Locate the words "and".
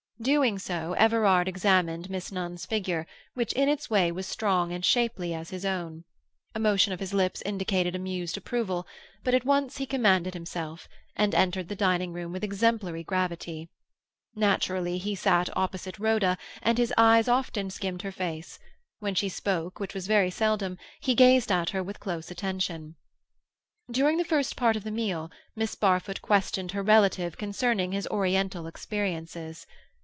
4.71-4.85, 11.15-11.33, 16.61-16.77